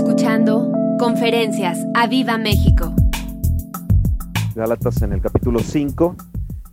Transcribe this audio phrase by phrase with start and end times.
[0.00, 2.94] escuchando Conferencias a Viva México.
[4.54, 6.16] Gálatas en el capítulo 5.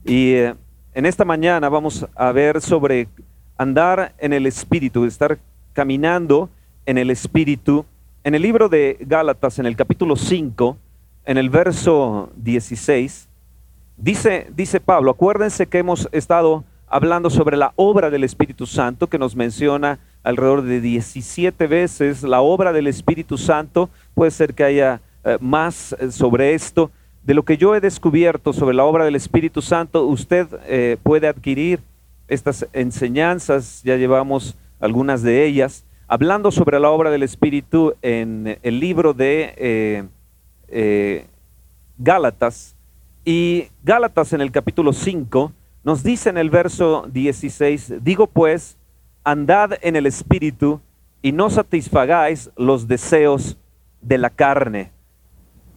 [0.05, 0.55] Y eh,
[0.94, 3.10] en esta mañana vamos a ver sobre
[3.58, 5.40] andar en el Espíritu, estar
[5.74, 6.50] caminando
[6.86, 7.84] en el Espíritu.
[8.24, 10.78] En el libro de Gálatas, en el capítulo 5,
[11.25, 13.28] en el verso 16,
[13.98, 19.20] dice, dice Pablo, acuérdense que hemos estado hablando sobre la obra del Espíritu Santo, que
[19.20, 23.89] nos menciona alrededor de 17 veces la obra del Espíritu Santo.
[24.13, 26.92] Puede ser que haya eh, más eh, sobre esto.
[27.23, 31.28] De lo que yo he descubierto sobre la obra del Espíritu Santo, usted eh, puede
[31.28, 31.82] adquirir
[32.28, 38.80] estas enseñanzas, ya llevamos algunas de ellas, hablando sobre la obra del Espíritu en el
[38.80, 40.08] libro de
[41.97, 42.75] Gálatas.
[43.25, 45.52] Y Gálatas en el capítulo 5
[45.84, 48.78] nos dice en el verso 16, digo pues,
[49.27, 50.80] andad en el Espíritu
[51.22, 53.58] y no satisfagáis los deseos
[54.02, 54.91] de la carne.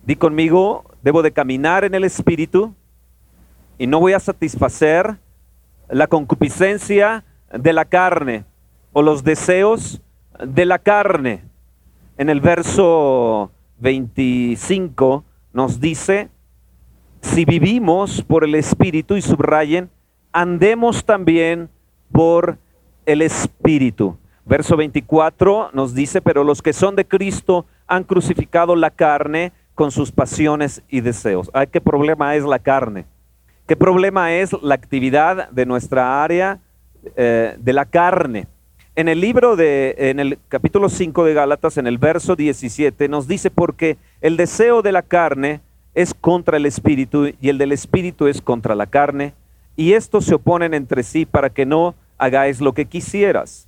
[0.07, 2.77] Di conmigo, debo de caminar en el Espíritu
[3.77, 5.19] y no voy a satisfacer
[5.89, 8.45] la concupiscencia de la carne
[8.93, 10.01] o los deseos
[10.39, 11.43] de la carne.
[12.19, 16.29] En el verso 25 nos dice,
[17.21, 19.91] si vivimos por el Espíritu, y subrayen,
[20.33, 21.69] andemos también
[22.13, 22.70] por el
[23.07, 24.17] Espíritu.
[24.45, 29.91] Verso 24 nos dice, pero los que son de Cristo han crucificado la carne con
[29.91, 31.51] sus pasiones y deseos.
[31.71, 33.07] ¿Qué problema es la carne?
[33.67, 36.59] ¿Qué problema es la actividad de nuestra área
[37.17, 38.49] eh, de la carne?
[38.97, 43.29] En el libro de, en el capítulo 5 de Gálatas, en el verso 17, nos
[43.29, 45.61] dice, porque el deseo de la carne
[45.95, 49.35] es contra el espíritu y el del espíritu es contra la carne,
[49.77, 53.67] y estos se oponen entre sí para que no hagáis lo que quisieras.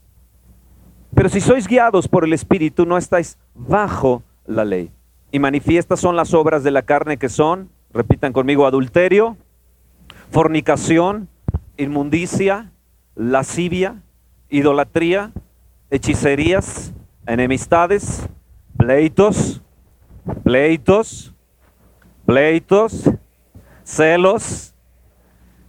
[1.15, 4.91] Pero si sois guiados por el Espíritu, no estáis bajo la ley.
[5.31, 9.37] Y manifiestas son las obras de la carne que son, repitan conmigo, adulterio,
[10.31, 11.29] fornicación,
[11.77, 12.71] inmundicia,
[13.15, 14.03] lascivia,
[14.51, 15.33] idolatría,
[15.91, 16.93] hechicerías,
[17.27, 18.27] enemistades,
[18.77, 19.63] pleitos,
[20.45, 21.35] pleitos,
[22.27, 23.11] pleitos,
[23.85, 24.75] celos,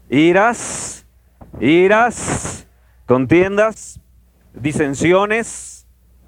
[0.10, 1.06] iras,
[1.60, 2.63] iras,
[3.06, 4.00] contiendas,
[4.54, 5.86] disensiones,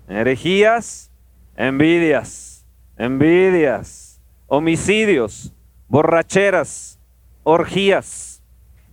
[0.07, 1.11] herejías,
[1.55, 2.65] envidias,
[2.97, 5.53] envidias, homicidios,
[5.87, 6.99] borracheras,
[7.43, 8.41] orgías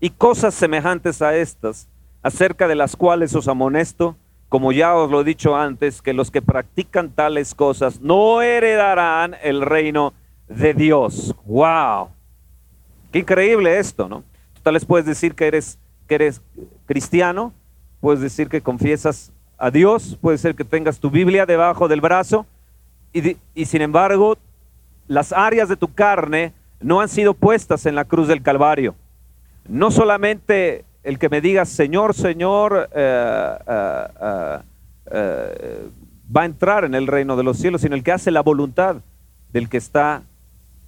[0.00, 1.88] y cosas semejantes a estas,
[2.22, 4.16] acerca de las cuales os amonesto,
[4.48, 9.34] como ya os lo he dicho antes, que los que practican tales cosas no heredarán
[9.42, 10.12] el reino
[10.48, 11.34] de Dios.
[11.46, 12.10] ¡Wow!
[13.10, 14.24] Qué increíble esto, ¿no?
[14.54, 16.42] Tú tal vez puedes decir que eres, que eres
[16.86, 17.54] cristiano,
[18.02, 22.46] puedes decir que confiesas a Dios, puede ser que tengas tu Biblia debajo del brazo
[23.12, 24.36] y, y, sin embargo
[25.06, 28.96] las áreas de tu carne no han sido puestas en la cruz del Calvario.
[29.68, 34.58] No solamente el que me diga Señor, Señor, eh, eh,
[35.12, 35.88] eh,
[36.34, 38.96] va a entrar en el reino de los cielos, sino el que hace la voluntad
[39.52, 40.22] del que está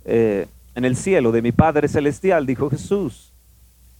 [0.04, 3.32] en el cielo, de mi Padre Celestial, dijo Jesús.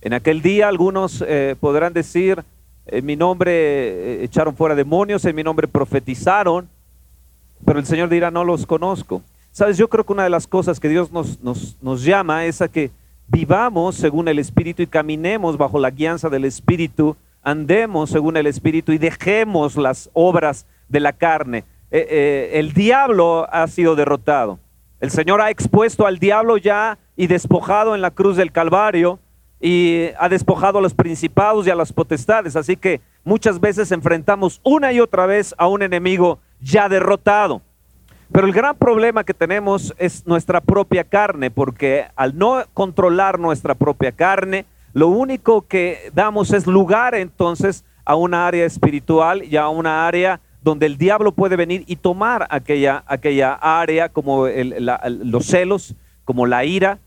[0.01, 1.25] En aquel día algunos
[1.61, 2.45] podrán decir,
[2.87, 6.69] en mi nombre eh, echaron fuera demonios, en mi nombre profetizaron,
[7.65, 9.23] pero el Señor dirá, no los conozco.
[9.53, 12.61] Sabes, yo creo que una de las cosas que Dios nos, nos, nos llama es
[12.61, 12.91] a que
[13.29, 18.93] vivamos según el Espíritu y caminemos bajo la guianza del Espíritu, andemos según el Espíritu
[18.93, 21.65] y dejemos las obras de la carne.
[21.91, 24.59] Eh, eh, el diablo ha sido derrotado.
[25.01, 29.19] El Señor ha expuesto al diablo ya y despojado en la cruz del Calvario
[29.67, 32.55] y ha despojado a los principados y a las potestades.
[32.55, 37.63] Así que muchas veces enfrentamos una y otra vez a un enemigo ya derrotado.
[38.31, 43.75] Pero el gran problema que tenemos es nuestra propia carne, porque al no controlar nuestra
[43.75, 49.69] propia carne, lo único que damos es lugar entonces a una área espiritual y a
[49.69, 55.95] una área donde el diablo puede venir y tomar aquella, aquella área como los celos,
[56.27, 56.99] como la ira,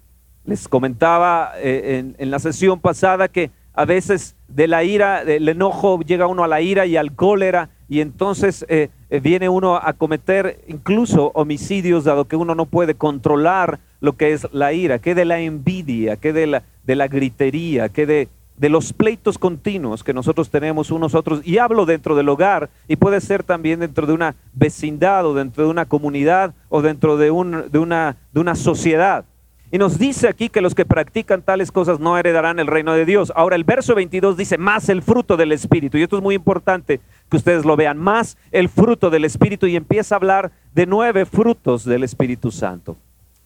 [0.48, 6.00] les comentaba eh, en, la sesión pasada que a veces de la ira, del enojo,
[6.00, 9.94] llega uno a la ira y al cólera y entonces eh, eh, viene uno a
[9.94, 15.16] cometer incluso homicidios dado que uno no puede controlar lo que es la ira, que
[15.16, 20.04] de la envidia, que de la, de la gritería, que de, de los pleitos continuos
[20.04, 24.08] que nosotros tenemos unos otros, y hablo dentro del hogar, y puede ser también dentro
[24.08, 28.40] de una vecindad o dentro de una comunidad o dentro de, un, de, una, de
[28.40, 29.26] una sociedad.
[29.70, 33.06] Y nos dice aquí que los que practican tales cosas no heredarán el reino de
[33.06, 33.34] Dios.
[33.36, 35.98] Ahora el verso 22 dice más el fruto del Espíritu.
[35.98, 37.98] Y esto es muy importante que ustedes lo vean.
[37.98, 42.98] Más el fruto del Espíritu y empieza a hablar de nueve frutos del Espíritu Santo.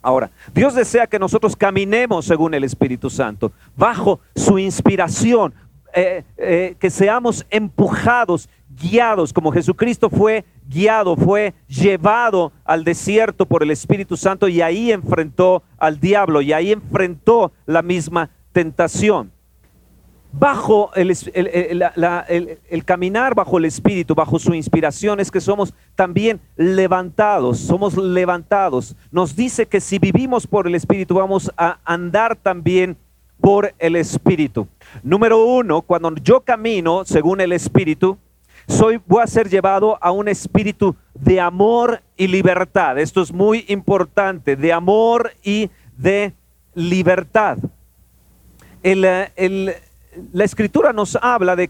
[0.03, 5.53] Ahora, Dios desea que nosotros caminemos según el Espíritu Santo, bajo su inspiración,
[5.94, 13.63] eh, eh, que seamos empujados, guiados, como Jesucristo fue guiado, fue llevado al desierto por
[13.63, 19.31] el Espíritu Santo y ahí enfrentó al diablo y ahí enfrentó la misma tentación.
[20.33, 27.59] Bajo el, el, caminar bajo el Espíritu, bajo su inspiración, es que somos también levantados,
[27.59, 28.95] somos levantados.
[29.12, 32.95] Nos dice que si vivimos por el Espíritu, vamos a andar también
[33.41, 34.69] por el Espíritu.
[35.03, 38.18] Número uno, cuando yo camino según el Espíritu,
[38.71, 42.97] soy, voy a ser llevado a un espíritu de amor y libertad.
[42.97, 46.33] Esto es muy importante, de amor y de
[46.73, 47.57] libertad.
[48.81, 49.75] Eh,
[50.33, 51.69] la escritura nos habla de,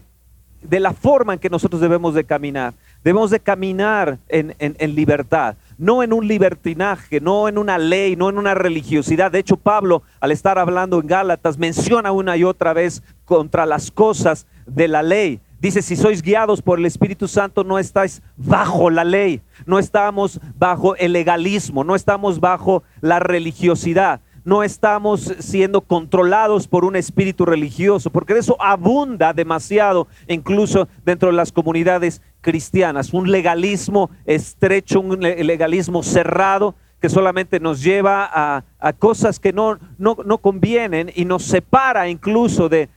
[0.70, 2.74] la forma en que nosotros debemos de caminar.
[3.04, 8.30] Debemos de caminar en, en libertad, no en un libertinaje, no en una ley, no
[8.30, 9.32] en una religiosidad.
[9.32, 13.90] De hecho, Pablo, al estar hablando en Gálatas, menciona una y otra vez contra las
[13.90, 15.40] cosas de la ley.
[15.62, 20.40] Dice, si sois guiados por el Espíritu Santo, no estáis bajo la ley, no estamos
[20.58, 27.44] bajo el legalismo, no estamos bajo la religiosidad, no estamos siendo controlados por un espíritu
[27.44, 33.14] religioso, porque eso abunda demasiado, incluso dentro de las comunidades cristianas.
[33.14, 40.38] Un legalismo estrecho, un legalismo cerrado, que solamente nos lleva a, cosas que no, no,
[40.38, 42.88] convienen y nos separa incluso de,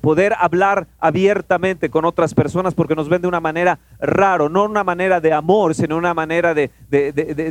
[0.00, 4.82] poder hablar abiertamente con otras personas porque nos ven de una manera raro, no una
[4.82, 6.72] manera de amor, sino una manera de,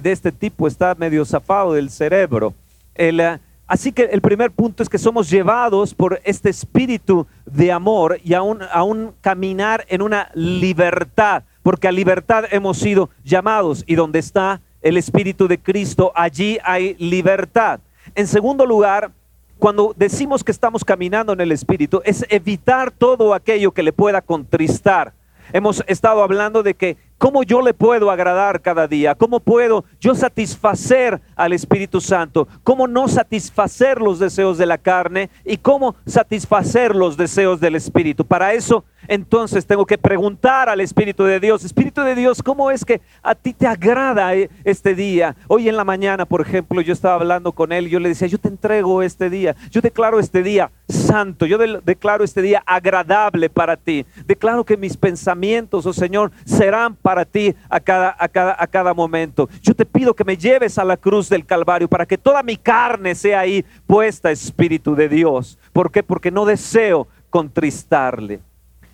[0.03, 2.53] este tipo, está medio zafado del cerebro.
[2.95, 8.19] Eh, así que el primer punto es que somos llevados por este espíritu de amor
[8.25, 14.19] y a un caminar en una libertad, porque a libertad hemos sido llamados y donde
[14.19, 17.79] está el Espíritu de Cristo, allí hay libertad.
[18.15, 19.11] En segundo lugar,
[19.57, 24.21] cuando decimos que estamos caminando en el Espíritu, es evitar todo aquello que le pueda
[24.21, 25.13] contristar.
[25.51, 30.13] Hemos estado hablando de que cómo yo le puedo agradar cada día, cómo puedo yo
[30.13, 36.95] satisfacer al Espíritu Santo, cómo no satisfacer los deseos de la carne y cómo satisfacer
[36.95, 38.25] los deseos del Espíritu.
[38.25, 42.85] Para eso entonces tengo que preguntar al Espíritu de Dios, Espíritu de Dios, ¿cómo es
[42.85, 45.35] que a ti te agrada eh, este día?
[45.47, 48.27] Hoy en la mañana, por ejemplo, yo estaba hablando con él y yo le decía,
[48.27, 53.50] yo te entrego este día, yo declaro este día santo, yo declaro este día agradable
[53.50, 58.55] para ti, declaro que mis pensamientos, oh Señor, serán para ti a cada, a cada,
[58.59, 59.50] a cada momento.
[59.63, 62.57] Yo te pido que me lleves a la cruz del Calvario para que toda mi
[62.57, 65.57] carne sea ahí puesta, Espíritu de Dios.
[65.73, 66.03] ¿Por qué?
[66.03, 68.41] Porque no deseo contristarle.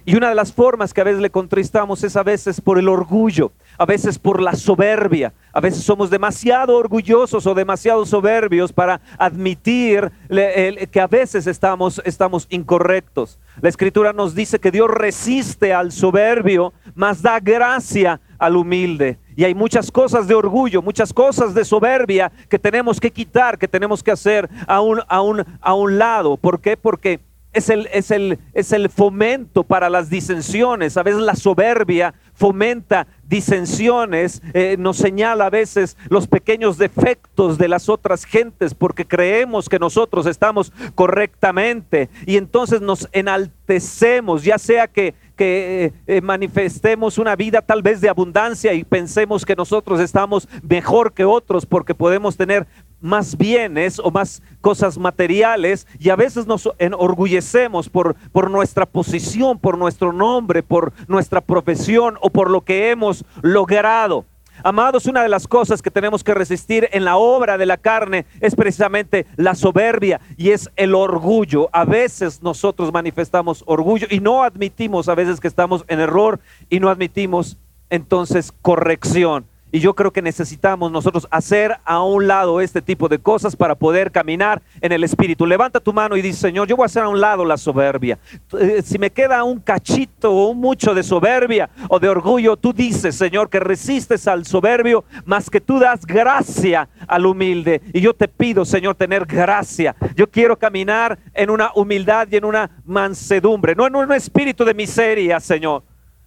[0.08, 2.88] Y una de las formas que a veces le contristamos es a veces por el
[2.90, 5.34] orgullo, a veces por la soberbia.
[5.52, 12.46] A veces somos demasiado orgullosos o demasiado soberbios para admitir que a veces estamos, estamos
[12.52, 13.40] incorrectos.
[13.62, 19.18] La escritura nos dice que Dios resiste al soberbio, mas da gracia al humilde.
[19.36, 23.68] Y hay muchas cosas de orgullo, muchas cosas de soberbia que tenemos que quitar, que
[23.68, 26.38] tenemos que hacer a un, a un, a un lado.
[26.38, 26.78] ¿Por qué?
[26.78, 27.20] Porque
[27.56, 30.98] es el, es, el, es el fomento para las disensiones.
[30.98, 37.68] A veces la soberbia fomenta disensiones, eh, nos señala a veces los pequeños defectos de
[37.68, 44.88] las otras gentes porque creemos que nosotros estamos correctamente y entonces nos enaltecemos, ya sea
[44.88, 50.48] que, que eh, manifestemos una vida tal vez de abundancia y pensemos que nosotros estamos
[50.62, 52.68] mejor que otros porque podemos tener
[53.02, 59.60] más bienes o más cosas materiales y a veces nos enorgullecemos por, por nuestra posición,
[59.60, 64.26] por nuestro nombre, por nuestra profesión o por lo que hemos logrado.
[64.64, 68.26] Amados, una de las cosas que tenemos que resistir en la obra de la carne
[68.40, 71.70] es precisamente la soberbia y es el orgullo.
[71.74, 76.80] A veces nosotros manifestamos orgullo y no admitimos a veces que estamos en error y
[76.80, 77.58] no admitimos
[77.90, 79.46] entonces corrección.
[79.76, 83.76] Y yo creo que necesitamos nosotros hacer a un lado este tipo de cosas para
[83.76, 85.46] poder caminar en el Espíritu.
[85.46, 88.18] Levanta tu mano y dice, Señor, yo voy a hacer a un lado la soberbia.
[88.58, 93.16] Eh, si me queda un cachito o mucho de soberbia o de orgullo, tú dices,
[93.16, 97.82] Señor, que resistes al soberbio, más que tú das gracia al humilde.
[97.92, 99.94] Y yo te pido, Señor, tener gracia.
[100.16, 104.74] Yo quiero caminar en una humildad y en una mansedumbre, no en un espíritu de
[104.74, 105.84] miseria, Señor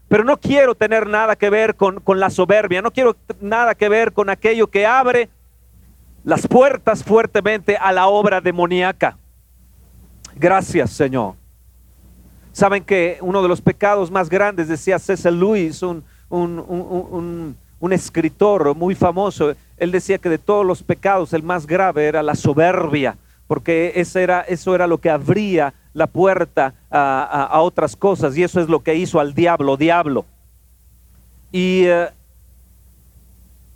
[0.09, 4.13] pero no quiero tener nada que ver con, la soberbia, no quiero nada que ver
[4.13, 5.29] con aquello que abre
[6.25, 9.19] las puertas fuertemente a la obra demoníaca.
[10.35, 11.35] Gracias, Señor.
[12.53, 18.95] Saben que uno de los pecados más grandes, decía César Luis, un, un, escritor muy
[18.95, 23.17] famoso, él decía que de todos los pecados el más grave era la soberbia,
[23.49, 28.61] porque eso era, eso era lo que abría la puerta a, otras cosas y eso
[28.61, 30.27] es lo que hizo al diablo, diablo.
[31.51, 32.09] Y eh,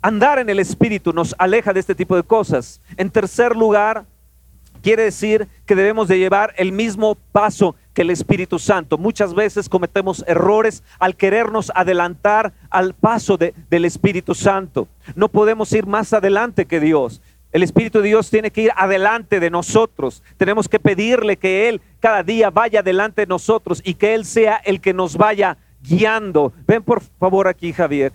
[0.01, 2.79] andar en el Espíritu nos aleja de este tipo de cosas.
[2.95, 4.05] En tercer lugar,
[4.83, 8.97] quiere decir que debemos de llevar el mismo paso que el Espíritu Santo.
[8.97, 14.87] Muchas veces cometemos errores al querernos adelantar al paso del Espíritu Santo.
[15.15, 17.21] No podemos ir más adelante que Dios.
[17.53, 20.23] El Espíritu de Dios tiene que ir adelante de nosotros.
[20.37, 24.55] Tenemos que pedirle que Él cada día vaya adelante de nosotros y que Él sea
[24.55, 25.55] el que nos vaya
[25.87, 26.51] guiando.
[26.65, 28.11] Ven por favor aquí, Javier.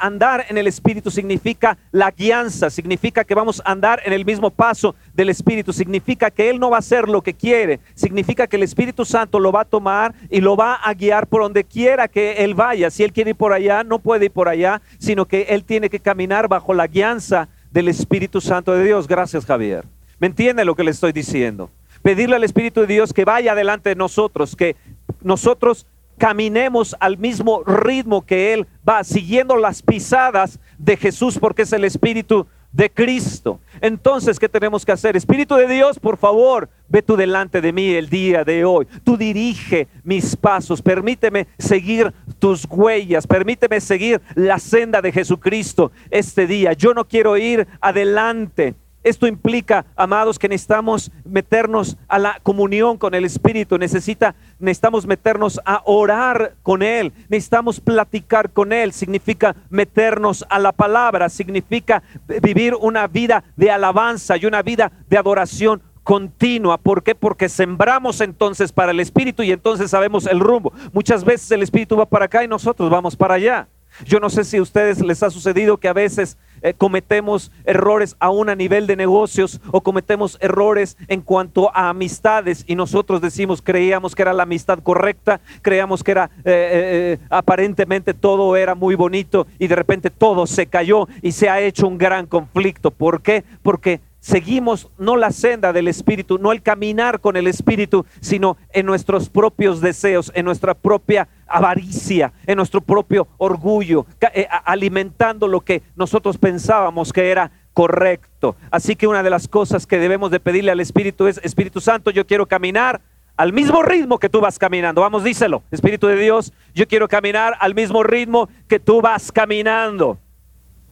[0.00, 4.50] andar en el Espíritu significa la guianza, significa que vamos a andar en el mismo
[4.50, 8.56] paso del Espíritu, significa que Él no va a hacer lo que quiere, significa que
[8.56, 12.08] el Espíritu Santo lo va a tomar y lo va a guiar por donde quiera
[12.08, 12.90] que Él vaya.
[12.90, 15.90] Si Él quiere ir por allá, no puede ir por allá, sino que Él tiene
[15.90, 19.06] que caminar bajo la guianza del Espíritu Santo de Dios.
[19.06, 19.84] Gracias, Javier.
[20.18, 21.70] ¿Me entiende lo que le estoy diciendo?
[22.02, 24.76] Pedirle al Espíritu de Dios que vaya delante de nosotros, que
[25.22, 25.86] nosotros
[26.18, 31.84] caminemos al mismo ritmo que Él va, siguiendo las pisadas de Jesús, porque es el
[31.84, 33.60] Espíritu de Cristo.
[33.80, 35.16] Entonces, ¿qué tenemos que hacer?
[35.16, 38.86] Espíritu de Dios, por favor, ve tú delante de mí el día de hoy.
[39.04, 46.46] Tú dirige mis pasos, permíteme seguir tus huellas, permíteme seguir la senda de Jesucristo este
[46.46, 46.72] día.
[46.72, 53.14] Yo no quiero ir adelante esto implica, amados, que necesitamos meternos a la comunión con
[53.14, 60.44] el Espíritu, Necesita, necesitamos meternos a orar con Él, necesitamos platicar con Él, significa meternos
[60.50, 62.02] a la palabra, significa
[62.42, 66.76] vivir una vida de alabanza y una vida de adoración continua.
[66.76, 67.14] ¿Por qué?
[67.14, 70.72] Porque sembramos entonces para el Espíritu y entonces sabemos el rumbo.
[70.92, 73.68] Muchas veces el Espíritu va para acá y nosotros vamos para allá.
[74.04, 78.16] Yo no sé si a ustedes les ha sucedido que a veces eh, cometemos errores
[78.18, 83.62] aún a nivel de negocios o cometemos errores en cuanto a amistades y nosotros decimos,
[83.62, 88.94] creíamos que era la amistad correcta, creíamos que era eh, eh, aparentemente todo era muy
[88.94, 92.90] bonito y de repente todo se cayó y se ha hecho un gran conflicto.
[92.90, 93.44] ¿Por qué?
[93.62, 98.86] Porque seguimos no la senda del Espíritu, no el caminar con el Espíritu, sino en
[98.86, 105.82] nuestros propios deseos, en nuestra propia avaricia, en nuestro propio orgullo, eh, alimentando lo que
[105.96, 108.56] nosotros pensábamos que era correcto.
[108.70, 112.10] Así que una de las cosas que debemos de pedirle al Espíritu es, Espíritu Santo,
[112.10, 113.00] yo quiero caminar
[113.36, 115.00] al mismo ritmo que tú vas caminando.
[115.00, 120.18] Vamos, díselo, Espíritu de Dios, yo quiero caminar al mismo ritmo que tú vas caminando.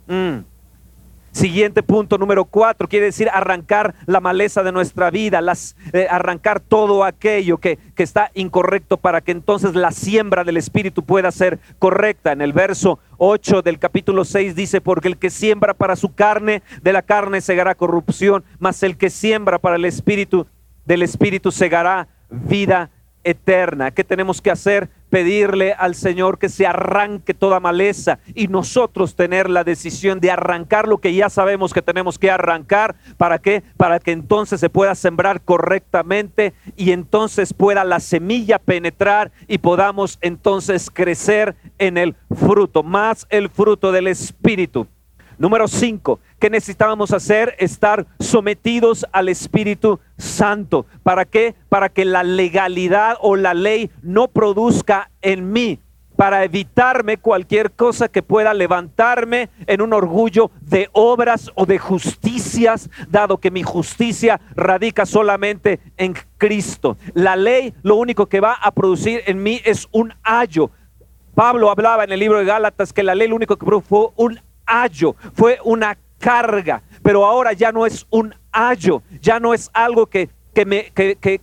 [0.06, 0.38] Mm.
[1.38, 6.58] Siguiente punto, número cuatro, quiere decir arrancar la maleza de nuestra vida, las, eh, arrancar
[6.58, 11.60] todo aquello que, que está incorrecto para que entonces la siembra del Espíritu pueda ser
[11.78, 12.32] correcta.
[12.32, 16.64] En el verso 8 del capítulo 6 dice, porque el que siembra para su carne,
[16.82, 20.48] de la carne segará corrupción, mas el que siembra para el Espíritu,
[20.86, 22.90] del Espíritu segará vida
[23.28, 23.90] eterna.
[23.90, 24.88] ¿Qué tenemos que hacer?
[25.10, 30.88] Pedirle al Señor que se arranque toda maleza y nosotros tener la decisión de arrancar
[30.88, 32.96] lo que ya sabemos que tenemos que arrancar.
[33.16, 33.62] ¿Para qué?
[33.76, 40.18] Para que entonces se pueda sembrar correctamente y entonces pueda la semilla penetrar y podamos
[40.20, 44.86] entonces crecer en el fruto, más el fruto del Espíritu.
[45.38, 47.54] Número 5, ¿qué necesitábamos hacer?
[47.60, 50.84] Estar sometidos al Espíritu Santo.
[51.04, 51.54] ¿Para qué?
[51.68, 55.78] Para que la legalidad o la ley no produzca en mí
[56.16, 62.90] para evitarme cualquier cosa que pueda levantarme en un orgullo de obras o de justicias,
[63.08, 66.96] dado que mi justicia radica solamente en Cristo.
[67.14, 70.72] La ley lo único que va a producir en mí es un ayo.
[71.36, 74.08] Pablo hablaba en el libro de Gálatas que la ley lo único que produjo fue
[74.16, 79.70] un ayo, fue una carga, pero ahora ya no es un ayo, ya no es
[79.72, 80.28] algo que
[80.64, 80.66] que,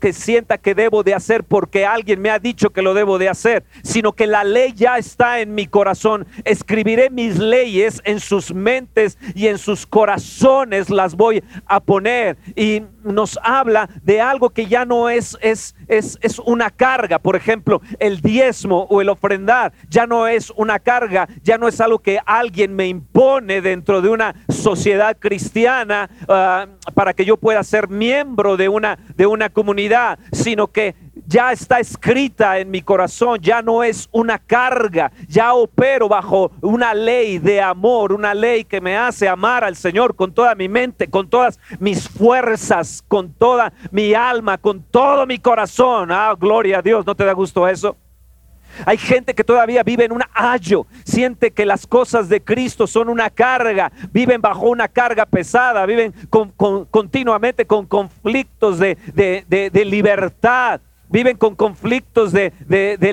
[0.01, 3.29] me, sienta que debo de hacer porque alguien me ha dicho que lo debo de
[3.29, 6.27] hacer, sino que la ley ya está en mi corazón.
[6.43, 12.37] Escribiré mis leyes en sus mentes y en sus corazones las voy a poner.
[12.57, 17.19] Y nos habla de algo que ya no es, es, es, es una carga.
[17.19, 21.79] Por ejemplo, el diezmo o el ofrendar ya no es una carga, ya no es
[21.79, 27.63] algo que alguien me impone dentro de una sociedad cristiana uh, para que yo pueda
[27.63, 30.95] ser miembro de una, de una comunidad, sino que
[31.27, 36.93] ya está escrita en mi corazón, ya no es una carga, ya opero bajo una
[36.93, 41.09] ley de amor, una ley que me hace amar al Señor con toda mi mente,
[41.09, 46.11] con todas mis fuerzas, con toda mi alma, con todo mi corazón.
[46.11, 47.97] Ah, gloria a Dios, ¿no te da gusto eso?
[48.85, 53.09] Hay gente que todavía vive en un ayo, siente que las cosas de Cristo son
[53.09, 60.81] una carga, viven bajo una carga pesada, viven continuamente con conflictos de, libertad.
[61.07, 62.51] Viven con conflictos de,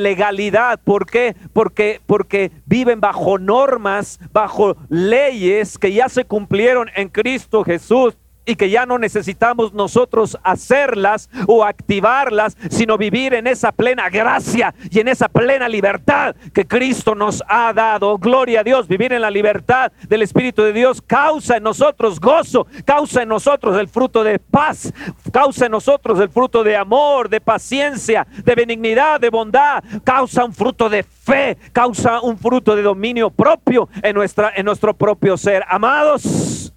[0.00, 0.80] legalidad.
[0.82, 1.36] ¿Por qué?
[1.52, 8.56] Porque, porque viven bajo normas, bajo leyes que ya se cumplieron en Cristo Jesús y
[8.56, 15.00] que ya no necesitamos nosotros hacerlas o activarlas, sino vivir en esa plena gracia y
[15.00, 18.18] en esa plena libertad que Cristo nos ha dado.
[18.18, 22.66] Gloria a Dios, vivir en la libertad del Espíritu de Dios causa en nosotros gozo,
[22.84, 24.92] causa en nosotros el fruto de paz,
[25.32, 30.52] causa en nosotros el fruto de amor, de paciencia, de benignidad, de bondad, causa un
[30.52, 35.64] fruto de fe, causa un fruto de dominio propio en, nuestra, en nuestro propio ser.
[35.68, 36.72] Amados,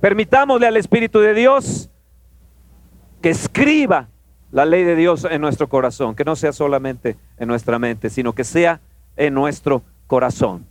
[0.00, 1.90] Permitámosle al Espíritu de Dios
[3.20, 4.08] que escriba
[4.50, 8.34] la ley de Dios en nuestro corazón, que no sea solamente en nuestra mente, sino
[8.34, 8.80] que sea
[9.16, 10.66] en nuestro corazón.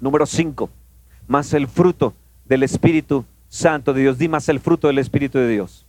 [0.00, 0.70] Número 5,
[1.26, 4.18] más el fruto del Espíritu Santo de Dios.
[4.18, 5.86] Di más el fruto del Espíritu de Dios.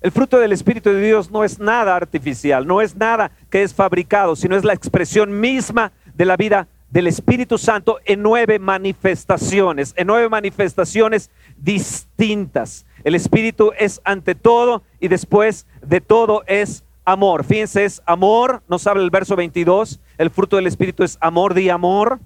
[0.00, 3.72] El fruto del Espíritu de Dios no es nada artificial, no es nada que es
[3.72, 9.94] fabricado, sino es la expresión misma de la vida del Espíritu Santo en nueve manifestaciones,
[9.96, 12.84] en nueve manifestaciones distintas.
[13.02, 17.44] El Espíritu es ante todo y después de todo es amor.
[17.44, 21.70] Fíjense, es amor, nos habla el verso 22, el fruto del Espíritu es amor, de
[21.70, 22.20] amor,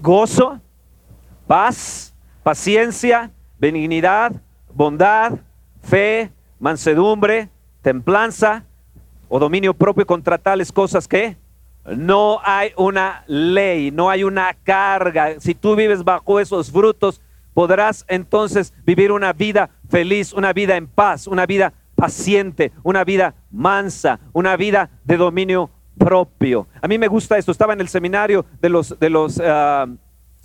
[0.00, 0.60] gozo,
[1.48, 2.14] paz,
[2.44, 4.32] paciencia, benignidad,
[4.72, 5.32] bondad,
[5.82, 7.50] fe, mansedumbre,
[7.82, 8.64] templanza
[9.28, 11.36] o dominio propio contra tales cosas que
[11.84, 15.38] no hay una ley, no hay una carga.
[15.40, 17.20] Si tú vives bajo esos frutos,
[17.52, 23.34] podrás entonces vivir una vida feliz, una vida en paz, una vida paciente, una vida
[23.50, 26.66] mansa, una vida de dominio propio.
[26.82, 27.52] A mí me gusta esto.
[27.52, 29.86] Estaba en el seminario de los, de los ah,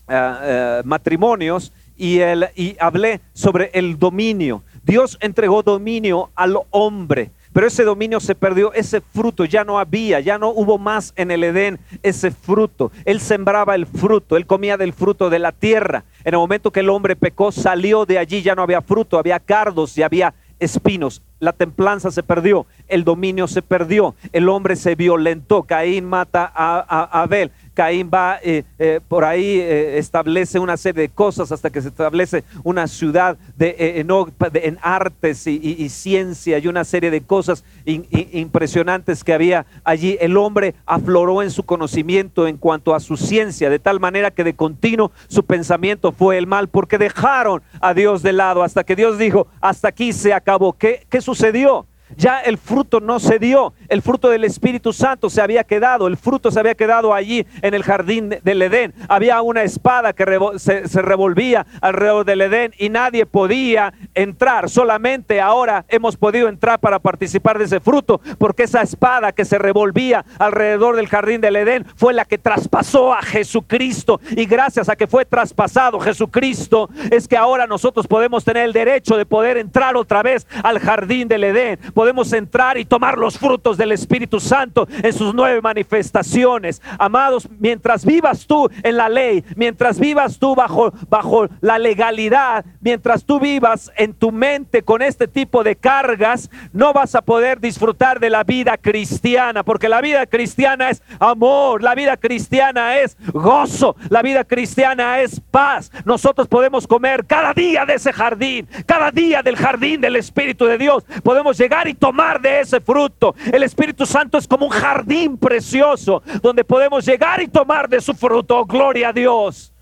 [0.07, 4.63] ah, ah, matrimonios y, el, y hablé sobre el dominio.
[4.83, 7.31] Dios entregó dominio al hombre.
[7.59, 11.29] Pero ese dominio se perdió, ese fruto ya no había, ya no hubo más en
[11.29, 12.89] el Edén ese fruto.
[13.03, 16.05] Él sembraba el fruto, él comía del fruto de la tierra.
[16.23, 19.41] En el momento que el hombre pecó, salió de allí, ya no había fruto, había
[19.41, 21.21] cardos y había espinos.
[21.41, 25.63] La templanza se perdió, el dominio se perdió, el hombre se violentó.
[25.63, 27.51] Caín mata a, Abel.
[27.73, 31.89] Caín va eh, eh, por ahí, eh, establece una serie de cosas hasta que se
[31.89, 34.05] establece una ciudad de,
[34.53, 40.17] en artes y, ciencia y una serie de cosas impresionantes que había allí.
[40.19, 44.43] El hombre afloró en su conocimiento en cuanto a su ciencia, de tal manera que
[44.43, 48.95] de continuo su pensamiento fue el mal, porque dejaron a Dios de lado hasta que
[48.95, 50.73] Dios dijo, hasta aquí se acabó.
[50.73, 51.88] ¿Qué, qué sucedió?
[52.17, 56.17] Ya el fruto no se dio, el fruto del Espíritu Santo se había quedado, el
[56.17, 58.93] fruto se había quedado allí en el jardín del Edén.
[59.07, 60.25] Había una espada que
[60.57, 64.69] se, revolvía alrededor del Edén y nadie podía entrar.
[64.69, 69.57] Solamente ahora hemos podido entrar para participar de ese fruto, porque esa espada que se
[69.57, 74.19] revolvía alrededor del jardín del Edén fue la que traspasó a Jesucristo.
[74.31, 79.15] Y gracias a que fue traspasado Jesucristo, es que ahora nosotros podemos tener el derecho
[79.15, 83.75] de poder entrar otra vez al jardín del Edén podemos entrar y tomar los frutos
[83.75, 86.81] del Espíritu Santo en sus nueve manifestaciones.
[86.97, 93.25] Amados, mientras vivas tú en la ley, mientras vivas tú bajo, bajo la legalidad, mientras
[93.25, 98.21] tú vivas en tu mente con este tipo de cargas, no vas a poder disfrutar
[98.21, 103.97] de la vida cristiana, porque la vida cristiana es amor, la vida cristiana es gozo,
[104.07, 105.91] la vida cristiana es paz.
[106.05, 110.77] Nosotros podemos comer cada día de ese jardín, cada día del jardín del Espíritu de
[110.77, 111.03] Dios.
[111.23, 113.35] Podemos llegar y tomar de ese fruto.
[113.51, 118.13] El Espíritu Santo es como un jardín precioso donde podemos llegar y tomar de su
[118.13, 118.65] fruto.
[118.65, 119.73] Gloria a Dios.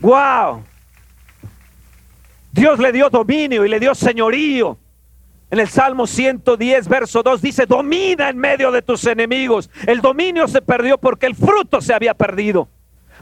[0.00, 0.64] Wow.
[2.52, 4.78] Dios le dio dominio y le dio señorío.
[5.50, 9.68] En el Salmo 110, verso 2 dice, domina en medio de tus enemigos.
[9.86, 12.68] El dominio se perdió porque el fruto se había perdido.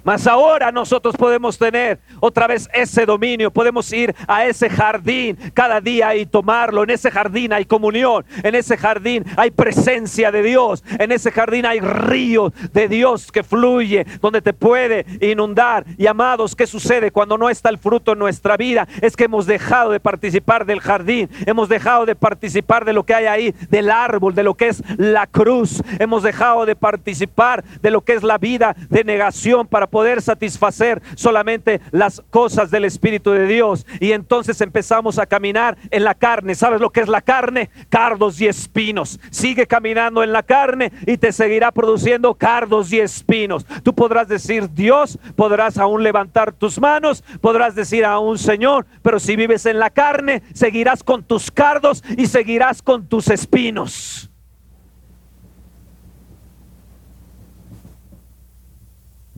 [0.04, 5.80] Mas ahora nosotros podemos tener otra vez ese dominio, podemos ir a ese jardín cada
[5.80, 6.84] día y tomarlo.
[6.84, 11.66] En ese jardín hay comunión, en ese jardín hay presencia de Dios, en ese jardín
[11.66, 15.84] hay río de Dios que fluye, donde te puede inundar.
[15.96, 18.86] Y amados, ¿qué sucede cuando no está el fruto en nuestra vida?
[19.00, 23.14] Es que hemos dejado de participar del jardín, hemos dejado de participar de lo que
[23.14, 27.90] hay ahí, del árbol, de lo que es la cruz, hemos dejado de participar de
[27.90, 33.32] lo que es la vida de negación para poder satisfacer solamente las cosas del Espíritu
[33.32, 33.86] de Dios.
[34.00, 36.54] Y entonces empezamos a caminar en la carne.
[36.54, 37.70] ¿Sabes lo que es la carne?
[37.88, 39.20] Cardos y espinos.
[39.30, 43.66] Sigue caminando en la carne y te seguirá produciendo cardos y espinos.
[43.82, 49.18] Tú podrás decir Dios, podrás aún levantar tus manos, podrás decir a un Señor, pero
[49.18, 54.27] si vives en la carne, seguirás con tus cardos y seguirás con tus espinos.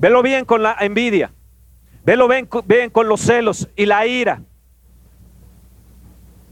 [0.00, 1.30] Velo bien con la envidia.
[2.04, 4.42] Velo bien, con los celos y la ira.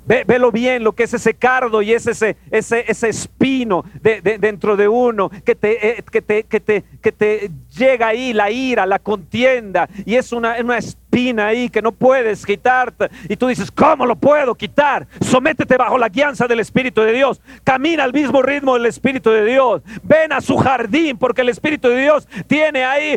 [0.04, 4.86] velo bien lo que es ese cardo y ese, ese, ese espino de, dentro de
[4.86, 8.98] uno que te, eh, que, te, que, te, que te llega ahí la ira, la
[8.98, 10.78] contienda y es una, una
[11.38, 13.08] ahí que no puedes quitarte.
[13.28, 15.06] Y tú dices, ¿cómo lo puedo quitar?
[15.20, 17.40] Sométete bajo la guianza del Espíritu de Dios.
[17.64, 19.82] Camina al mismo ritmo del Espíritu de Dios.
[20.04, 23.16] Ven a su jardín porque el Espíritu de Dios tiene ahí,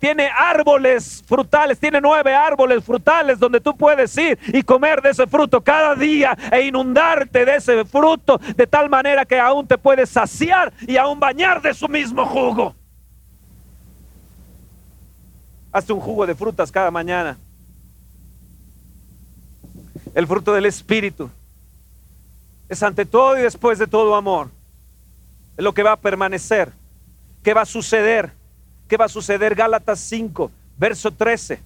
[0.00, 5.26] tiene árboles frutales, tiene nueve árboles frutales donde tú puedes ir y comer de ese
[5.26, 10.08] fruto cada día e inundarte de ese fruto de tal manera que aún te puedes
[10.08, 12.74] saciar y aún bañar de su mismo jugo.
[15.72, 17.38] Hazte un jugo de frutas cada mañana.
[20.14, 21.30] El fruto del Espíritu
[22.68, 24.50] es ante todo y después de todo amor.
[25.56, 26.72] Es lo que va a permanecer.
[27.42, 28.32] ¿Qué va a suceder?
[28.88, 29.54] ¿Qué va a suceder?
[29.54, 31.60] Gálatas 5, verso 13.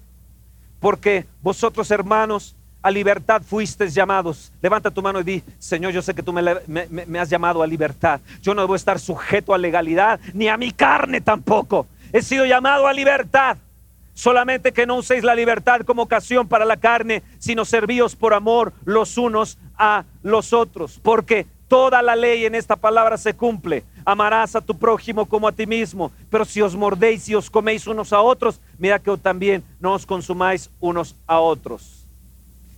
[0.79, 4.51] Porque vosotros, hermanos, a libertad fuisteis llamados.
[4.61, 7.67] Levanta tu mano y di, Señor, yo sé que tú me, me, has llamado a
[7.67, 8.21] libertad.
[8.41, 11.87] Yo no debo estar sujeto a legalidad, ni a mi carne tampoco.
[12.13, 13.57] He sido llamado a libertad.
[14.17, 18.73] Solamente que no uséis la libertad como ocasión para la carne, sino servíos por amor
[18.83, 20.99] los unos a los otros.
[21.03, 23.83] Porque toda la ley en esta palabra se cumple.
[24.05, 26.11] Amarás a tu prójimo como a ti mismo.
[26.31, 30.07] Pero si os mordéis y os coméis unos a otros, mira que también no os
[30.07, 32.03] consumáis unos a otros.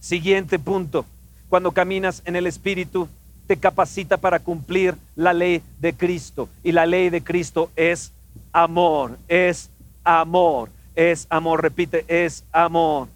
[0.01, 1.05] Siguiente punto.
[1.47, 3.07] Cuando caminas en el Espíritu,
[3.47, 6.49] te capacita para cumplir la ley de Cristo.
[6.65, 8.11] Y la ley de Cristo es
[8.51, 9.69] amor, es
[10.03, 13.07] amor es amor, repite, es amor.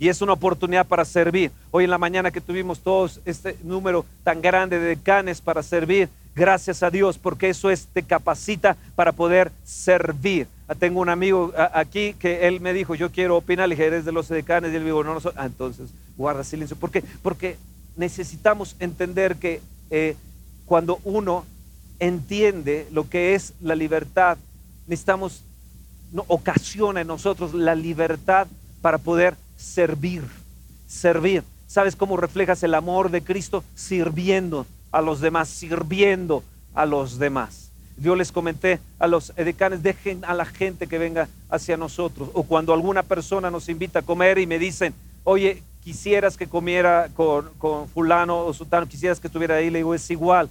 [0.00, 1.52] Y es una oportunidad para servir.
[1.70, 6.08] Hoy en la mañana que tuvimos todos este número tan grande de decanes para servir,
[6.34, 10.48] gracias a Dios, porque eso es, te capacita para poder servir.
[10.66, 14.04] Ah, tengo un amigo aquí que él me dijo, yo quiero opinar, le dije, eres
[14.04, 15.20] de los decanes, y él me dijo, no, no.
[15.36, 16.76] Ah, entonces, guarda silencio.
[16.76, 17.04] ¿Por qué?
[17.22, 17.58] Porque
[17.94, 20.16] necesitamos entender que eh,
[20.64, 21.46] cuando uno
[22.00, 24.36] entiende lo que es la libertad,
[24.88, 25.44] necesitamos
[26.28, 28.46] ocasiona en nosotros la libertad
[28.82, 30.22] para poder servir,
[30.86, 31.42] servir.
[31.66, 33.64] ¿Sabes cómo reflejas el amor de Cristo?
[33.74, 36.42] Sirviendo a los demás, sirviendo
[36.74, 37.70] a los demás.
[37.98, 42.28] Yo les comenté a los edecanes, dejen a la gente que venga hacia nosotros.
[42.34, 47.08] O cuando alguna persona nos invita a comer y me dicen, oye, quisieras que comiera
[47.14, 50.50] con, fulano o sultano, quisieras que estuviera ahí, le digo, es igual,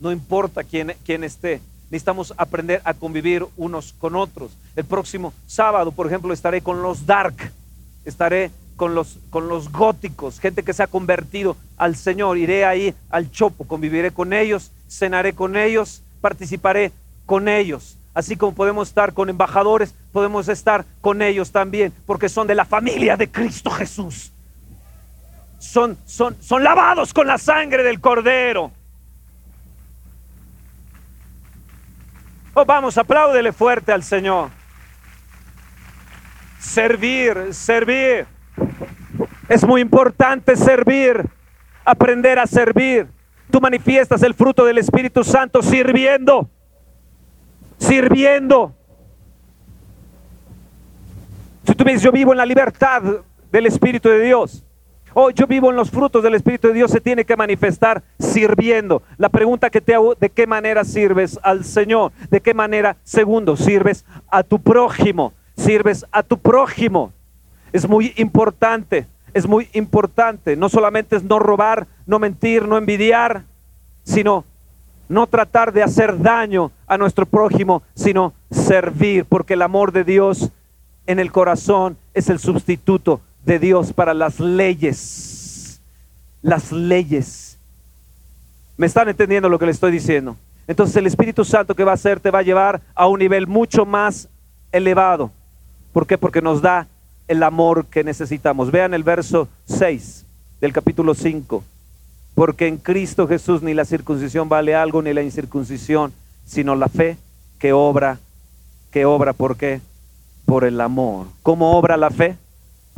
[0.00, 1.60] no importa quién, quién esté
[1.92, 4.56] necesitamos aprender a convivir unos con otros.
[4.74, 7.52] El próximo sábado, por ejemplo, estaré con los dark,
[8.06, 12.38] estaré con los, con los góticos, gente que se ha convertido al Señor.
[12.38, 16.92] Iré ahí al Chopo, conviviré con ellos, cenaré con ellos, participaré
[17.26, 17.98] con ellos.
[18.14, 22.64] Así como podemos estar con embajadores, podemos estar con ellos también, porque son de la
[22.64, 24.32] familia de Cristo Jesús.
[25.58, 28.70] Son, son, son lavados con la sangre del Cordero.
[32.54, 34.50] Oh, vamos, apláudele fuerte al Señor.
[36.58, 38.26] Servir, servir.
[39.48, 41.24] Es muy importante servir,
[41.84, 43.08] aprender a servir.
[43.50, 46.48] Tú manifiestas el fruto del Espíritu Santo sirviendo,
[47.78, 48.74] sirviendo.
[51.66, 53.02] Si tú dices, yo vivo en la libertad
[53.50, 54.64] del Espíritu de Dios,
[55.14, 59.02] Oh, yo vivo en los frutos del Espíritu de Dios, se tiene que manifestar sirviendo.
[59.18, 62.12] La pregunta que te hago, ¿de qué manera sirves al Señor?
[62.30, 65.34] ¿De qué manera, segundo, sirves a tu prójimo?
[65.56, 67.12] Sirves a tu prójimo.
[67.72, 70.56] Es muy importante, es muy importante.
[70.56, 73.44] No solamente es no robar, no mentir, no envidiar,
[74.04, 74.44] sino
[75.10, 80.50] no tratar de hacer daño a nuestro prójimo, sino servir, porque el amor de Dios
[81.06, 85.80] en el corazón es el sustituto de Dios para las leyes.
[86.42, 87.58] Las leyes.
[88.76, 90.36] ¿Me están entendiendo lo que le estoy diciendo?
[90.66, 93.46] Entonces el Espíritu Santo que va a hacer te va a llevar a un nivel
[93.46, 94.28] mucho más
[94.70, 95.30] elevado.
[95.92, 96.16] ¿Por qué?
[96.16, 96.86] Porque nos da
[97.28, 98.70] el amor que necesitamos.
[98.70, 100.24] Vean el verso 6
[100.60, 101.62] del capítulo 5.
[102.34, 106.12] Porque en Cristo Jesús ni la circuncisión vale algo, ni la incircuncisión,
[106.46, 107.18] sino la fe
[107.58, 108.18] que obra,
[108.90, 109.80] que obra, ¿por qué?
[110.46, 111.26] Por el amor.
[111.42, 112.36] ¿Cómo obra la fe?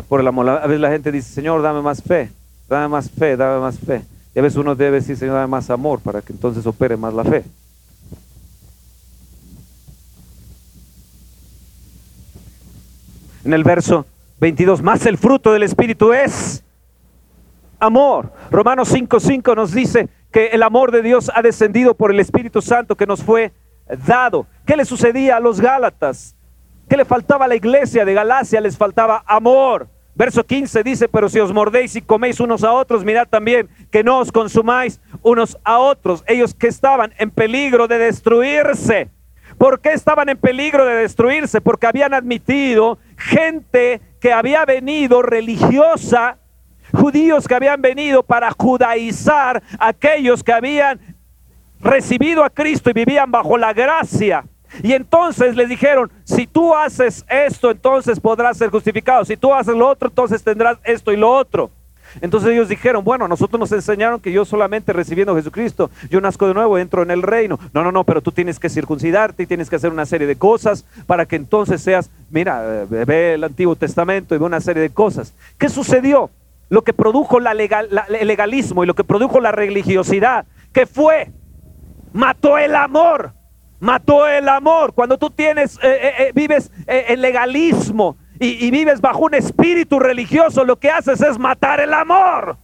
[0.08, 0.48] Por el amor.
[0.48, 2.30] A veces la gente dice, Señor, dame más fe,
[2.68, 4.02] dame más fe, dame más fe.
[4.34, 7.14] Y a veces uno debe decir, Señor, dame más amor para que entonces opere más
[7.14, 7.44] la fe.
[13.44, 14.06] En el verso
[14.40, 16.62] 22, más el fruto del Espíritu es
[17.78, 18.32] amor.
[18.50, 22.96] Romanos 5:5 nos dice que el amor de Dios ha descendido por el Espíritu Santo
[22.96, 23.52] que nos fue
[24.06, 24.46] dado.
[24.66, 26.34] ¿Qué le sucedía a los Gálatas?
[26.88, 28.60] ¿Qué le faltaba a la iglesia de Galacia?
[28.60, 29.88] Les faltaba amor.
[30.14, 34.04] Verso 15 dice, pero si os mordéis y coméis unos a otros, mirad también que
[34.04, 36.22] no os consumáis unos a otros.
[36.28, 39.10] Ellos que estaban en peligro de destruirse.
[39.58, 41.60] ¿Por qué estaban en peligro de destruirse?
[41.60, 46.38] Porque habían admitido gente que había venido religiosa
[46.92, 51.00] judíos que habían venido para judaizar a aquellos que habían
[51.80, 54.44] recibido a Cristo y vivían bajo la gracia.
[54.82, 59.24] Y entonces les dijeron, si tú haces esto, entonces podrás ser justificado.
[59.24, 61.70] Si tú haces lo otro, entonces tendrás esto y lo otro.
[62.20, 66.54] Entonces ellos dijeron, bueno, nosotros nos enseñaron que yo solamente recibiendo Jesucristo, yo nazco de
[66.54, 67.58] nuevo, entro en el reino.
[67.72, 70.36] No, no, no, pero tú tienes que circuncidarte y tienes que hacer una serie de
[70.36, 74.90] cosas para que entonces seas, mira, ve el Antiguo Testamento y ve una serie de
[74.90, 75.34] cosas.
[75.58, 76.30] ¿Qué sucedió?
[76.68, 81.30] lo que produjo la el legalismo y lo que produjo la religiosidad, que fue,
[82.12, 83.32] mató el amor,
[83.84, 84.94] mató el amor.
[84.94, 90.00] Cuando tú tienes, eh, eh, eh, vives el legalismo y, y vives bajo un espíritu
[90.00, 92.56] religioso, lo que haces es matar el amor.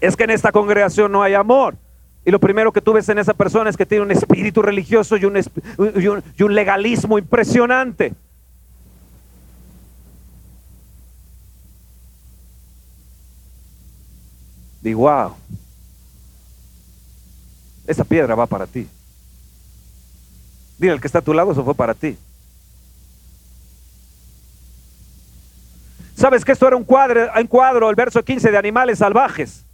[0.00, 1.76] Es que en esta congregación no hay amor.
[2.24, 5.16] Y lo primero que tú ves en esa persona es que tiene un espíritu religioso
[5.16, 5.40] y un,
[6.36, 8.12] y un legalismo impresionante.
[14.82, 15.34] Digo, wow,
[17.88, 18.86] esa piedra va para ti.
[20.78, 22.16] Dile al que está a tu lado, eso fue para ti.
[26.14, 29.64] ¿Sabes que esto era un cuadro, un cuadro, el verso 15 de animales salvajes?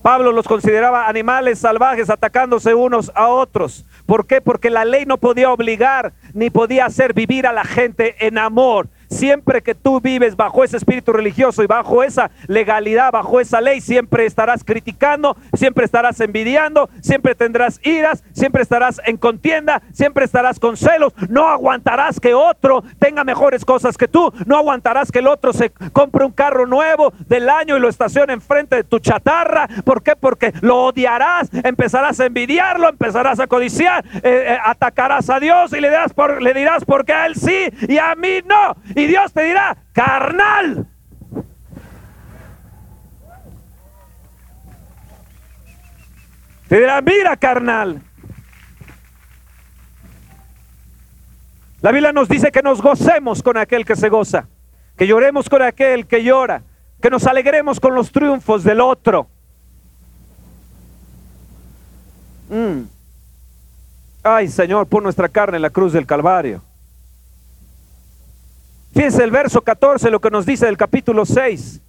[0.00, 3.84] Pablo los consideraba animales salvajes atacándose unos a otros.
[4.06, 4.40] ¿Por qué?
[4.40, 8.88] Porque la ley no podía obligar ni podía hacer vivir a la gente en amor.
[9.12, 13.82] Siempre que tú vives bajo ese espíritu religioso y bajo esa legalidad, bajo esa ley,
[13.82, 20.58] siempre estarás criticando, siempre estarás envidiando, siempre tendrás iras, siempre estarás en contienda, siempre estarás
[20.58, 21.12] con celos.
[21.28, 24.32] No aguantarás que otro tenga mejores cosas que tú.
[24.46, 28.32] No aguantarás que el otro se compre un carro nuevo del año y lo estacione
[28.32, 29.68] enfrente de tu chatarra.
[29.84, 30.16] ¿Por qué?
[30.16, 35.80] Porque lo odiarás, empezarás a envidiarlo, empezarás a codiciar, eh, eh, atacarás a Dios y
[35.80, 38.76] le dirás, por, le dirás porque a él sí y a mí no.
[39.06, 40.86] Dios te dirá, carnal.
[46.68, 48.00] Te dirá, mira, carnal.
[51.82, 54.48] La Biblia nos dice que nos gocemos con aquel que se goza,
[54.96, 56.62] que lloremos con aquel que llora,
[57.00, 59.28] que nos alegremos con los triunfos del otro.
[62.48, 62.82] Mm.
[64.22, 66.62] Ay, Señor, pon nuestra carne en la cruz del Calvario.
[68.92, 71.80] Fíjense el verso 14, lo que nos dice del capítulo 6.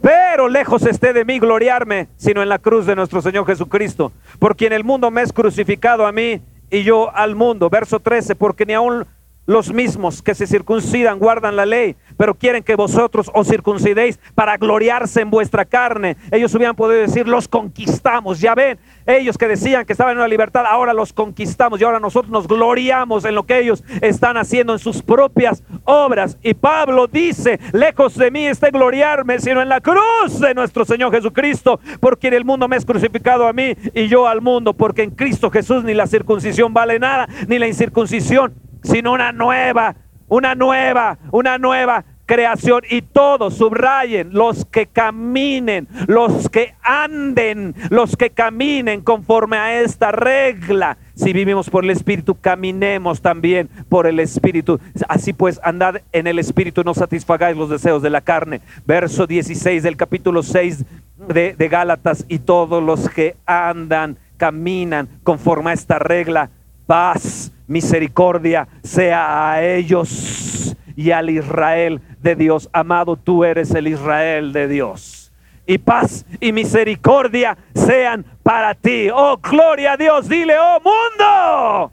[0.00, 4.56] Pero lejos esté de mí gloriarme, sino en la cruz de nuestro Señor Jesucristo, por
[4.56, 7.70] quien el mundo me es crucificado a mí y yo al mundo.
[7.70, 9.06] Verso 13, porque ni aun
[9.46, 14.56] los mismos que se circuncidan guardan la ley, pero quieren que vosotros os circuncidéis para
[14.56, 16.16] gloriarse en vuestra carne.
[16.30, 18.40] Ellos hubieran podido decir, los conquistamos.
[18.40, 22.00] Ya ven, ellos que decían que estaban en una libertad, ahora los conquistamos y ahora
[22.00, 26.38] nosotros nos gloriamos en lo que ellos están haciendo en sus propias obras.
[26.42, 31.12] Y Pablo dice, lejos de mí esté gloriarme, sino en la cruz de nuestro Señor
[31.12, 35.02] Jesucristo, porque en el mundo me es crucificado a mí y yo al mundo, porque
[35.02, 38.54] en Cristo Jesús ni la circuncisión vale nada, ni la incircuncisión
[38.84, 39.96] sino una nueva,
[40.28, 48.16] una nueva, una nueva creación y todos subrayen los que caminen, los que anden, los
[48.16, 50.96] que caminen conforme a esta regla.
[51.14, 54.80] Si vivimos por el Espíritu, caminemos también por el Espíritu.
[55.08, 58.60] Así pues, andad en el Espíritu, no satisfagáis los deseos de la carne.
[58.86, 60.84] Verso 16 del capítulo 6
[61.28, 62.24] de, de Gálatas.
[62.28, 66.50] Y todos los que andan, caminan conforme a esta regla,
[66.86, 72.68] paz, misericordia sea a ellos y al Israel de Dios.
[72.72, 75.32] Amado, tú eres el Israel de Dios.
[75.66, 79.08] Y paz y misericordia sean para ti.
[79.12, 80.28] Oh, gloria a Dios.
[80.28, 81.92] Dile, oh mundo,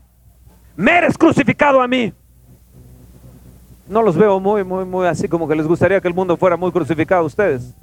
[0.75, 2.13] me eres crucificado a mí.
[3.87, 6.55] No los veo muy, muy, muy así como que les gustaría que el mundo fuera
[6.57, 7.73] muy crucificado a ustedes.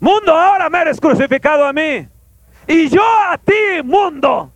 [0.00, 2.06] Mundo, ahora me eres crucificado a mí.
[2.66, 4.52] Y yo a ti, mundo.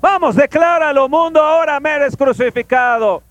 [0.00, 3.22] Vamos, decláralo, mundo, ahora me eres crucificado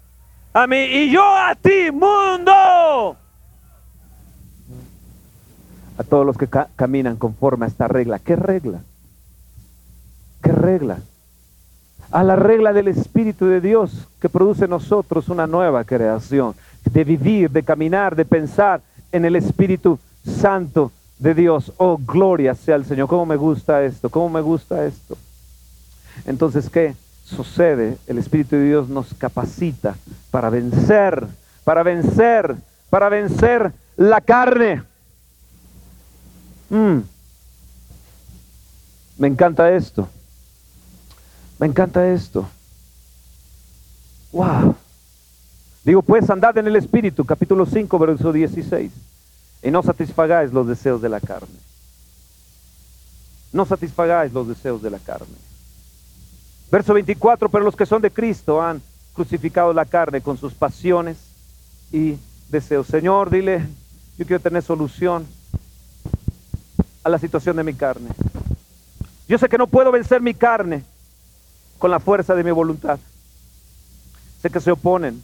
[0.54, 3.16] a mí y yo a ti, mundo.
[5.98, 8.20] A todos los que caminan conforme a esta regla.
[8.20, 8.80] ¿Qué regla?
[10.42, 10.98] ¿Qué regla?
[12.12, 16.56] A la regla del Espíritu de Dios que produce en nosotros una nueva creación.
[16.86, 21.72] De vivir, de caminar, de pensar en el Espíritu Santo de Dios.
[21.78, 23.08] Oh, gloria sea al Señor.
[23.08, 24.10] ¿Cómo me gusta esto?
[24.10, 25.18] ¿Cómo me gusta esto?
[26.26, 26.96] Entonces, ¿qué?
[27.28, 29.98] sucede, el Espíritu de Dios nos capacita
[30.32, 31.28] para vencer,
[31.64, 32.56] para vencer,
[32.90, 34.84] para vencer la carne.
[36.70, 37.00] Mm.
[39.18, 40.08] Me encanta esto.
[41.60, 42.48] Me encanta esto.
[44.32, 44.76] Wow.
[45.84, 48.92] Digo, pues andad en el Espíritu, capítulo 5, verso 16,
[49.64, 51.56] y no satisfagáis los deseos de la carne.
[53.52, 55.36] No satisfagáis los deseos de la carne.
[56.70, 58.82] Verso 24, pero los que son de Cristo han
[59.14, 61.18] crucificado la carne con sus pasiones
[61.92, 62.18] y
[62.50, 62.88] deseos.
[62.88, 63.66] Señor, dile,
[64.18, 65.26] yo quiero tener solución
[67.04, 68.10] a la situación de mi carne.
[69.30, 70.84] Yo sé que no puedo vencer mi carne
[71.78, 73.00] con la fuerza de mi voluntad.
[74.42, 75.24] Sé que se oponen.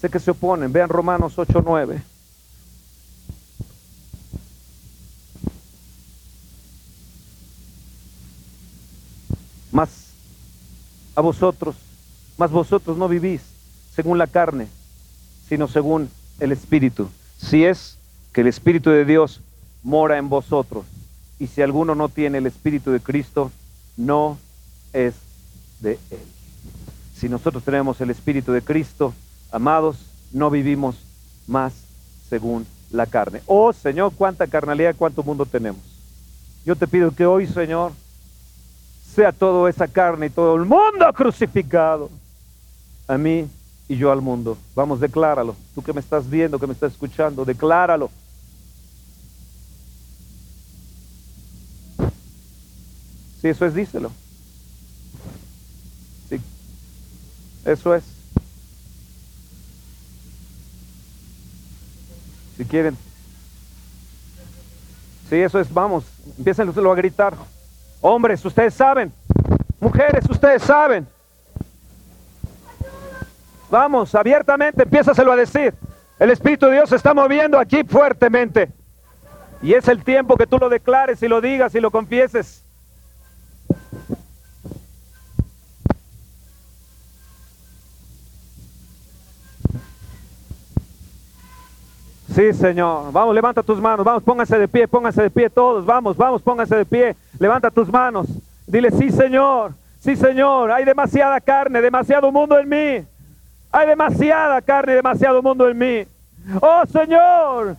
[0.00, 0.72] Sé que se oponen.
[0.72, 2.02] Vean Romanos 8, 9.
[11.18, 11.74] A vosotros,
[12.36, 13.40] mas vosotros no vivís
[13.92, 14.68] según la carne,
[15.48, 17.08] sino según el Espíritu.
[17.38, 17.98] Si es
[18.32, 19.40] que el Espíritu de Dios
[19.82, 20.84] mora en vosotros,
[21.40, 23.50] y si alguno no tiene el Espíritu de Cristo,
[23.96, 24.38] no
[24.92, 25.14] es
[25.80, 26.20] de Él.
[27.16, 29.12] Si nosotros tenemos el Espíritu de Cristo,
[29.50, 29.96] amados,
[30.30, 30.94] no vivimos
[31.48, 31.72] más
[32.30, 33.42] según la carne.
[33.46, 35.82] Oh Señor, cuánta carnalidad, cuánto mundo tenemos.
[36.64, 37.90] Yo te pido que hoy, Señor,
[39.14, 42.10] sea toda esa carne y todo el mundo crucificado
[43.06, 43.48] a mí
[43.88, 44.56] y yo al mundo.
[44.74, 45.56] Vamos, decláralo.
[45.74, 48.10] Tú que me estás viendo, que me estás escuchando, decláralo.
[53.40, 54.10] Si eso es, díselo.
[56.28, 56.40] Sí,
[57.64, 58.04] eso es.
[62.56, 62.96] Si quieren.
[65.28, 66.04] Si eso es, vamos,
[66.36, 67.34] empiecen a gritar.
[68.00, 69.12] Hombres, ustedes saben.
[69.80, 71.06] Mujeres, ustedes saben.
[73.70, 75.74] Vamos, abiertamente, empiézaselo a decir.
[76.18, 78.72] El Espíritu de Dios se está moviendo aquí fuertemente.
[79.62, 82.64] Y es el tiempo que tú lo declares y lo digas y lo confieses.
[92.38, 93.10] Sí, Señor.
[93.10, 94.06] Vamos, levanta tus manos.
[94.06, 95.84] Vamos, pónganse de pie, pónganse de pie todos.
[95.84, 97.16] Vamos, vamos, pónganse de pie.
[97.36, 98.28] Levanta tus manos.
[98.64, 99.72] Dile, sí, Señor.
[99.98, 100.70] Sí, Señor.
[100.70, 103.04] Hay demasiada carne, demasiado mundo en mí.
[103.72, 106.06] Hay demasiada carne, demasiado mundo en mí.
[106.60, 107.76] Oh, Señor.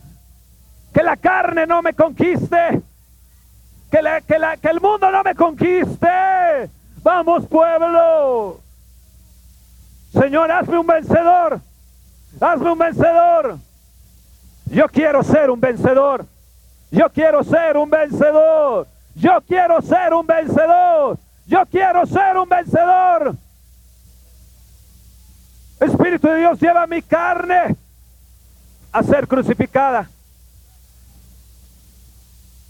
[0.92, 2.82] Que la carne no me conquiste.
[3.90, 6.68] Que, que, que el mundo no me conquiste.
[7.02, 8.60] Vamos, pueblo.
[10.12, 11.60] Señor, hazme un vencedor.
[12.38, 13.69] Hazme un vencedor.
[14.70, 16.24] Yo quiero ser un vencedor.
[16.92, 18.86] Yo quiero ser un vencedor.
[19.16, 21.18] Yo quiero ser un vencedor.
[21.46, 23.34] Yo quiero ser un vencedor.
[25.80, 27.74] Espíritu de Dios lleva mi carne
[28.92, 30.08] a ser crucificada.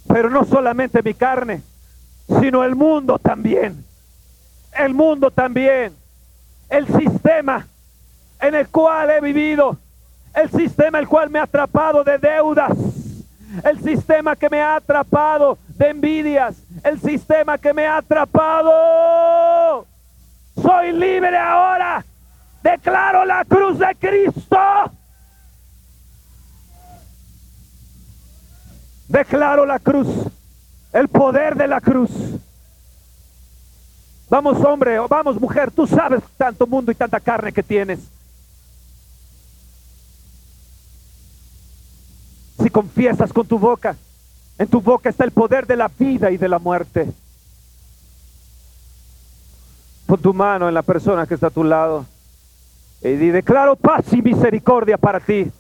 [0.09, 1.63] Pero no solamente mi carne,
[2.41, 3.85] sino el mundo también.
[4.73, 5.95] El mundo también.
[6.71, 7.67] El sistema
[8.41, 9.77] en el cual he vivido
[10.35, 12.77] el sistema el cual me ha atrapado de deudas.
[13.65, 16.57] El sistema que me ha atrapado de envidias.
[16.85, 19.87] El sistema que me ha atrapado.
[20.61, 22.05] Soy libre ahora.
[22.63, 24.59] Declaro la cruz de Cristo.
[29.11, 30.07] Declaro la cruz,
[30.93, 32.11] el poder de la cruz.
[34.29, 37.99] Vamos hombre, o vamos mujer, tú sabes tanto mundo y tanta carne que tienes.
[42.71, 43.97] Confiesas con tu boca,
[44.59, 47.13] en tu boca está el poder de la vida y de la muerte.
[50.07, 52.05] Pon tu mano en la persona que está a tu lado
[53.03, 55.51] y di, declaro paz y misericordia para ti.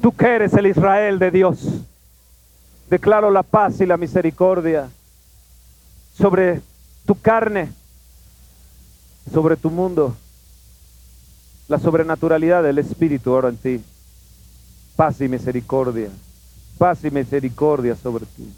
[0.00, 1.82] Tú que eres el Israel de Dios.
[2.88, 4.88] Declaro la paz y la misericordia
[6.16, 6.60] sobre
[7.06, 7.70] tu carne,
[9.32, 10.14] sobre tu mundo,
[11.68, 13.84] la sobrenaturalidad del Espíritu ahora en ti.
[14.96, 16.08] Paz y misericordia,
[16.78, 18.48] paz y misericordia sobre ti,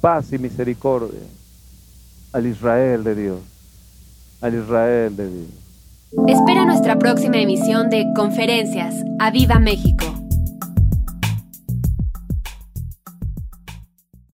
[0.00, 1.20] paz y misericordia
[2.32, 3.40] al Israel de Dios,
[4.40, 5.48] al Israel de Dios.
[6.26, 8.94] Espera nuestra próxima emisión de Conferencias.
[9.18, 10.17] ¡A Viva México!